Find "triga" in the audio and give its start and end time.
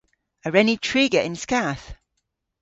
0.87-1.21